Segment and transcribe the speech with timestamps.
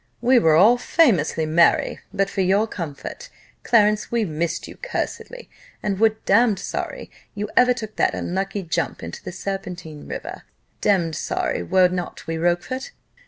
[0.19, 3.29] We were all famously merry; but for your comfort,
[3.61, 5.47] Clarence, we missed you cursedly,
[5.83, 10.41] and were damned sorry you ever took that unlucky jump into the Serpentine river
[10.81, 12.93] damned sorry, were not we, Rochfort?"